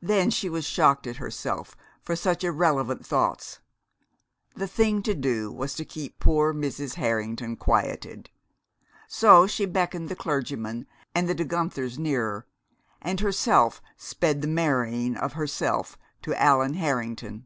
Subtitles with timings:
[0.00, 3.58] Then she was shocked at herself for such irrelevant thoughts.
[4.56, 6.94] The thing to do was to keep poor Mrs.
[6.94, 8.30] Harrington quieted.
[9.08, 12.46] So she beckoned the clergyman and the De Guenthers nearer,
[13.02, 17.44] and herself sped the marrying of herself to Allan Harrington.